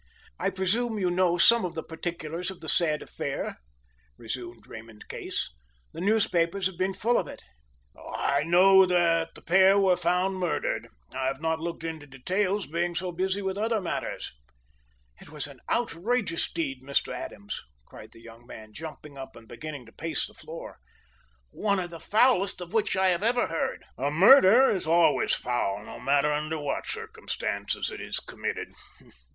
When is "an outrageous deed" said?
15.45-16.81